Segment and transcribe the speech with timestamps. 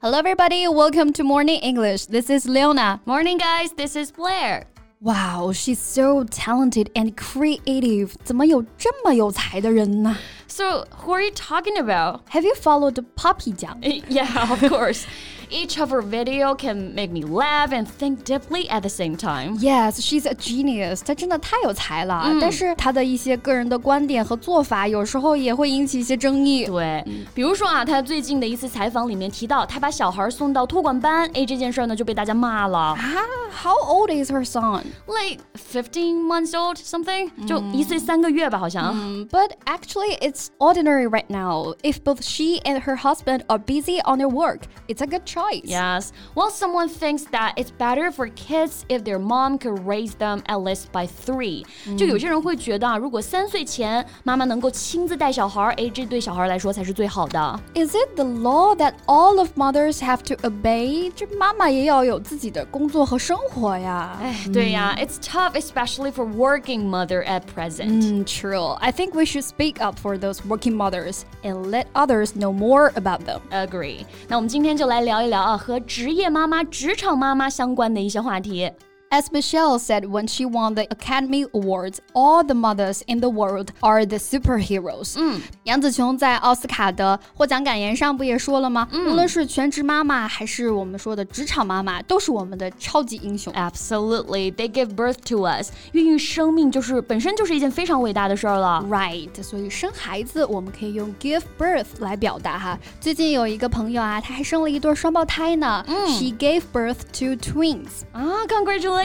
[0.00, 0.66] Hello, everybody.
[0.68, 2.06] Welcome to Morning English.
[2.06, 3.00] This is Leona.
[3.06, 3.72] Morning, guys.
[3.72, 4.66] This is Blair.
[5.00, 8.14] Wow, she's so talented and creative.
[8.24, 10.16] 怎么有这么有才的人呢
[10.46, 12.20] So, who are you talking about?
[12.30, 13.78] Have you followed Poppy 酱
[14.08, 15.04] Yeah, of course.
[15.50, 19.56] Each of her video can make me laugh and think deeply at the same time.
[19.60, 21.00] Yes, she's a genius.
[21.04, 26.66] 她真的太有才了，但是她的一些个人的观点和做法，有时候也会引起一些争议。
[26.66, 32.78] 对，比如说啊，她最近的一次采访里面提到，她把小孩送到托管班，哎，这件事儿呢就被大家骂了。
[32.78, 32.96] 啊，
[33.62, 34.82] How old is her son?
[35.06, 38.94] Like fifteen months old, something，就一岁三个月吧，好像。
[39.28, 41.74] But actually, it's ordinary right now.
[41.82, 45.37] If both she and her husband are busy on their work, it's a good choice.
[45.64, 46.10] Yes.
[46.34, 50.58] Well, someone thinks that it's better for kids if their mom could raise them at
[50.62, 51.64] least by three.
[51.96, 57.60] 就有些人会觉得啊，如果三岁前妈妈能够亲自带小孩儿，哎，这对小孩来说才是最好的。
[57.74, 61.12] Is it the law that all of mothers have to obey?
[61.14, 64.18] 这妈妈也要有自己的工作和生活呀。
[64.20, 68.02] 哎，对呀，It's tough, especially for working mother at present.
[68.02, 68.76] Mm, true.
[68.80, 72.92] I think we should speak up for those working mothers and let others know more
[72.94, 73.40] about them.
[73.50, 74.04] Agree.
[74.28, 78.69] 那我们今天就来聊一 聊啊，和职业妈妈、职场妈妈相关的一些话题。
[79.10, 84.04] As Michelle said when she won the Academy Awards, all the mothers in the world are
[84.04, 85.14] the superheroes.
[85.16, 88.88] 嗯，杨紫琼在奥斯卡的获奖感言上不也说了吗？
[88.92, 93.52] 无论是全职妈妈还是我们说的职场妈妈，都是我们的超级英雄。
[93.52, 95.70] Absolutely, they give birth to us.
[95.92, 98.84] 孕育生命就是本身就是一件非常伟大的事儿了。
[98.90, 102.76] Right，所以生孩子我们可以用 give birth 来表达哈。
[103.00, 105.84] 最近有一个朋友啊，他还生了一对双胞胎呢。
[106.08, 108.02] She gave birth to twins.
[108.10, 108.97] 啊，Congratulations!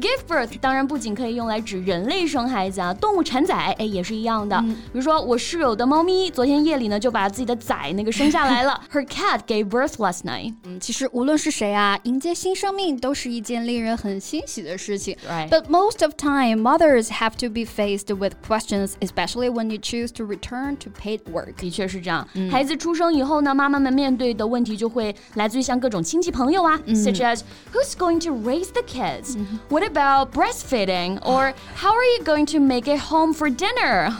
[0.00, 4.58] Give birth 当然不仅可以用来指人类生孩子啊，动物产崽哎也是一样的。
[4.62, 8.80] 比如说我室友的猫咪，昨天夜里呢就把自己的崽那个生下来了。
[8.92, 10.54] Her cat gave birth last night.
[10.64, 15.16] 嗯，其实无论是谁啊，迎接新生命都是一件令人很欣喜的事情。
[15.28, 15.48] Right.
[15.48, 20.10] But most of time, mothers have to be faced with questions, especially when you choose
[20.12, 21.54] to return to paid work.
[21.56, 27.40] 的确是这样，孩子出生以后呢，妈妈们面对的问题就会来自于像各种亲戚朋友啊、s u c h as
[27.72, 29.36] who's going to raise the kids?
[29.68, 31.18] What about breastfeeding?
[31.24, 34.12] Or how are you going to make it home for dinner?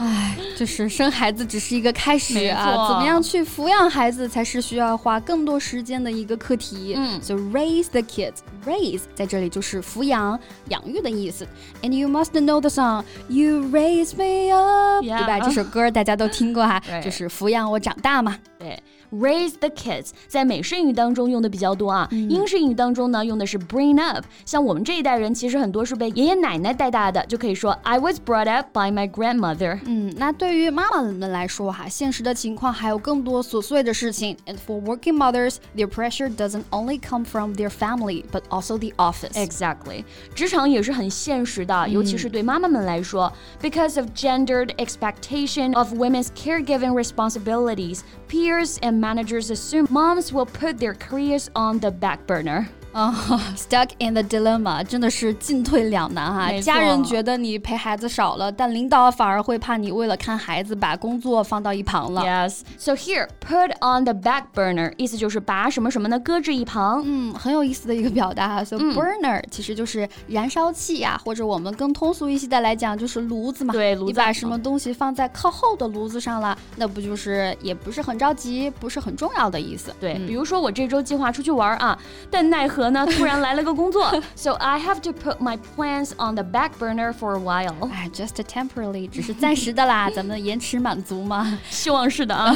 [0.57, 6.95] 就是生孩子只是一个开始没啊，错怎么样去抚养孩子才是需要花更多时间的一个课题。
[6.97, 8.39] 嗯，So raise the kids.
[8.67, 10.39] Raise 在这里就是抚养、
[10.69, 11.47] 养育的意思。
[11.83, 15.41] And you must know the song You Raise Me Up，、 Yeah 对吧？
[15.41, 18.37] 这首歌大家都听过哈 Right 就是抚养我长大嘛。
[18.59, 18.79] 对
[19.15, 24.25] ，raise the kids 在美式英语当中用的比较多啊，英式英语当中呢用的是 bring up。
[24.45, 29.81] 像我们这一代人，其实很多是被爷爷奶奶带大的，就可以说 I was brought up by my grandmother。
[29.85, 34.37] 嗯，那对于妈妈们来说哈，现实的情况还有更多琐碎的事情。
[34.47, 39.33] And for working mothers, their pressure doesn't only come from their family, but also the office.
[39.35, 50.80] Exactly，职场也是很现实的，尤其是对妈妈们来说，because of gendered expectation of women's caregiving responsibilities, peers and managers assume moms will put
[50.80, 52.68] their careers on the back burner.
[52.96, 53.14] 啊、
[53.58, 56.50] s t u c k in the dilemma，真的是进退两难哈。
[56.62, 62.22] 家人觉得你陪孩子少了，但领导反而会怕你为了看孩子把工作放到一旁了。
[62.22, 62.62] Yes.
[62.78, 67.04] So here, put on the back burner，意思就是把什么什么呢搁置一旁。
[67.06, 68.64] 嗯，很有意思的一个表达哈。
[68.64, 73.74] So burner、其实就是燃烧器呀、或者我们更通俗一些的来讲就是炉子嘛。
[73.74, 79.94] 对炉子你把什么东西放在靠后的炉子上了，那不就是也不是很着急，不是很重要的意思。
[80.00, 82.00] 对，比如说我这周计划出去玩啊，
[82.32, 87.90] 但奈何呢，突然来了个工作，so I have to put my plans on the back burner for a while。
[87.90, 91.60] 哎，just temporarily，只是暂时的啦，咱们延迟满足嘛。
[91.70, 92.56] 希望是的啊。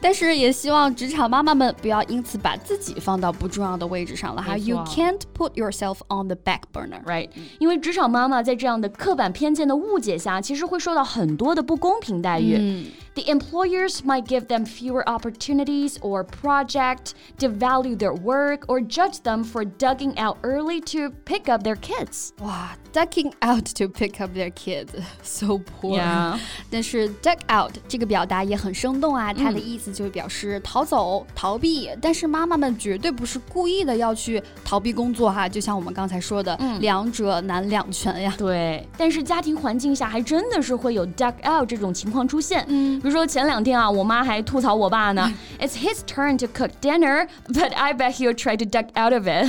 [0.00, 4.56] 但是也希望职场妈妈们不要因此把自己放到不重要的位置上了哈。
[4.56, 7.02] You can't put yourself on the back burner。
[7.04, 12.90] Right，因为职场妈妈在这样的刻板偏见的误解下，其实会受到很多的不公平待遇。
[13.16, 19.64] The employers might give them fewer opportunities or project, devalue their work, or judge them for
[19.64, 22.34] dugging out early to pick up their kids.
[22.40, 25.97] 哇 ，ducking out to pick up their kids，so poor。
[25.97, 26.37] Yeah
[26.69, 31.89] 但是 duck out 这个表达也很生动啊，它的意思就是表示逃走、逃避。
[32.01, 38.33] 但是妈妈们绝对不是故意的要去逃避工作哈，就像我们刚才说的，两者难两全呀。
[38.37, 42.63] 对，但是家庭环境下还真的是会有 duck out 这种情况出现。
[42.67, 49.45] 嗯，比如说前两天啊，我妈还吐槽我爸呢，It's his turn to cook dinner, but I bet he'll try to duck out of it.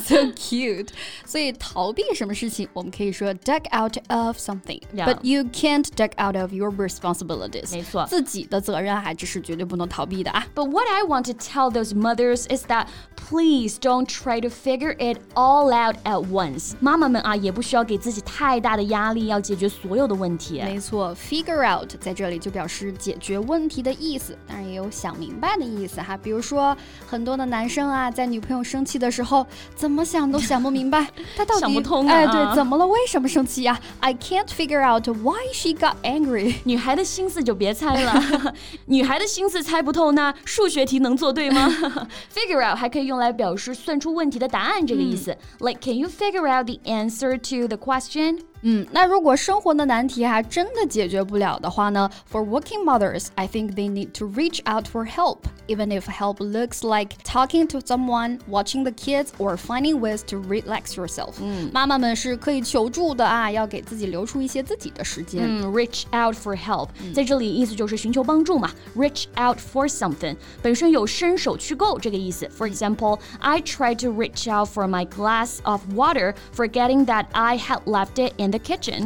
[0.00, 0.88] so cute。
[1.24, 5.06] 所以逃避什么事情，我 我们可以说 duck out of something, Yeah.
[5.06, 7.72] but you can't duck out of your responsibilities.
[7.72, 10.46] 没错自己的责任还这是绝对不能逃避的啊。
[10.54, 12.86] But what I want to tell those mothers is that
[13.31, 16.73] please don't try to figure it all out at once.
[16.81, 20.61] 妈妈们啊，也不需要给自己太大的压力，要解决所有的问题。
[20.65, 26.17] 没错，figure out 在这里就表示解决问题的意思，当然也有想明白的意思哈。
[26.17, 26.75] 比如说，
[27.07, 31.07] 很多的男生啊，在女朋友生气的时候，怎么想都想不明白，
[31.37, 32.85] 他到底想不通啊哎，对，怎么了？
[32.85, 36.55] 为什么生气呀、i can't figure out why she got angry。
[36.65, 38.53] 女孩的心思就别猜了，
[38.87, 41.69] 女孩的心思猜不透，那数学题能做对吗？
[42.35, 45.36] Figure out 还可以用来表示算出问题的答案这个意思。
[45.60, 48.40] Like, can you figure out the answer to the question?
[48.62, 52.10] 嗯，那如果生活的难题还真的解决不了的话呢？
[52.32, 56.82] For working mothers, I think they need to reach out for help, even if help looks
[56.82, 61.34] like talking to someone, watching the kids, or finding ways to relax yourself。
[61.40, 65.44] 嗯，妈妈们是可以求助的啊，要给自己留出一些自己的时间。
[65.44, 68.70] 嗯，reach out for help，、在这里意思就是寻求帮助嘛。
[68.96, 72.48] reach out for something 本身有伸手去够这个意思。
[72.48, 77.84] For example, I tried to reach out for my glass of water, forgetting that I had
[77.84, 79.03] left it in the kitchen.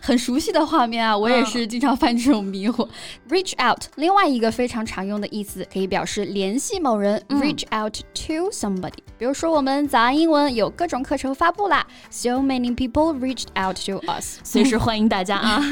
[0.00, 2.88] 很熟悉的画面啊，我也是经常犯这种迷惑。
[3.28, 7.22] Reach out，另外一个非常常用的意思可以表示联系某人。
[7.28, 8.98] Reach out to somebody。
[9.18, 14.40] 比如说，我们早安英文有各种课程发布啦，So many people reached out to us。
[14.44, 15.62] 随时欢迎大家啊！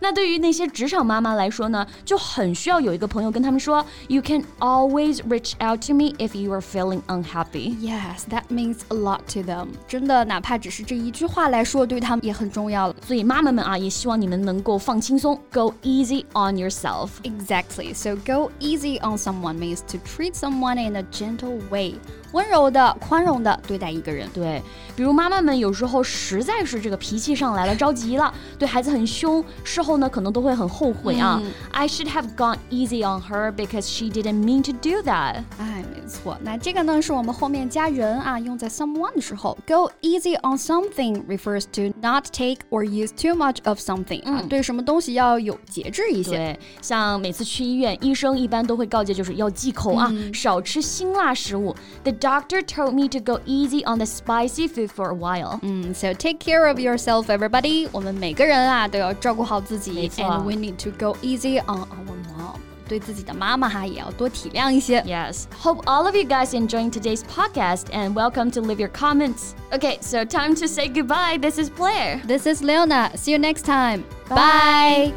[0.00, 7.76] 那对于那些职场妈妈来说呢，就很需要有一个朋友跟他们说，You can always reach out to me if you are feeling unhappy。
[7.80, 9.68] Yes, that means a lot to them。
[9.86, 12.95] 真的，哪怕只是这一句话来说，对他们也很重要了。
[13.05, 17.09] 所以妈妈们啊，也希望你们能够放轻松，Go easy on yourself。
[17.23, 17.93] Exactly.
[17.93, 21.95] So go easy on someone means to treat someone in a gentle way.
[22.32, 24.28] 温柔的、宽容的对待一个人。
[24.32, 24.62] 对，
[24.94, 31.40] 比如妈妈们有时候实在是这个脾气上来了，着急了，对孩子很凶，事后呢可能都会很后悔啊。
[31.72, 35.42] I should have gone easy on her because she didn't mean to do that。
[35.58, 44.22] 哎，没错，那这个呢是我们后面加人啊，用在 someone 的时候，go easy on something refers to not take or use too much of something
[44.24, 46.30] 啊，对什么东西要有节制一些。
[46.30, 51.74] 对，像每次去医院，医生一般都会告诫，就是要忌口啊，少吃辛辣食物。
[52.04, 55.59] The doctor told me to go easy on the spicy food for a while。
[55.63, 57.87] 嗯，so take care of yourself, everybody。
[57.91, 62.55] 我们每个人啊都要照顾好自己没错，and we need to go easy on our mom。
[62.87, 65.01] 对自己的妈妈哈也要多体谅一些。
[65.01, 65.45] Yes.
[65.59, 69.55] Hope all of you guys enjoying today's podcast and welcome to leave your comments.
[69.71, 71.39] Okay, so time to say goodbye.
[71.41, 72.21] This is Blair.
[72.27, 73.09] This is Leona.
[73.15, 74.03] See you next time.
[74.29, 75.13] Bye.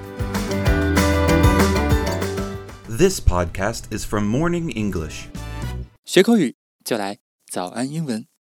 [2.89, 5.29] This podcast is from Morning English.
[6.07, 8.33] 学口语 就来早安英文。